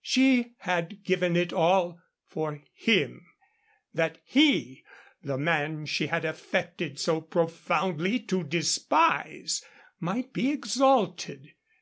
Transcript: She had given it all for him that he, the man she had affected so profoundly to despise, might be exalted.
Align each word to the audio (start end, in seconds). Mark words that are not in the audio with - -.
She 0.00 0.54
had 0.60 1.02
given 1.04 1.36
it 1.36 1.52
all 1.52 1.98
for 2.26 2.62
him 2.72 3.26
that 3.92 4.16
he, 4.24 4.82
the 5.22 5.36
man 5.36 5.84
she 5.84 6.06
had 6.06 6.24
affected 6.24 6.98
so 6.98 7.20
profoundly 7.20 8.18
to 8.20 8.44
despise, 8.44 9.62
might 10.00 10.32
be 10.32 10.48
exalted. 10.50 11.52